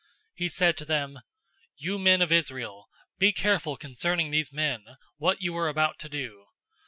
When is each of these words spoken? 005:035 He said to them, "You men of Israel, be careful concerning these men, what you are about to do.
005:035 0.01 0.07
He 0.33 0.49
said 0.49 0.77
to 0.79 0.85
them, 0.85 1.19
"You 1.77 1.99
men 1.99 2.23
of 2.23 2.31
Israel, 2.31 2.89
be 3.19 3.31
careful 3.31 3.77
concerning 3.77 4.31
these 4.31 4.51
men, 4.51 4.83
what 5.17 5.43
you 5.43 5.55
are 5.57 5.67
about 5.69 5.99
to 5.99 6.09
do. 6.09 6.47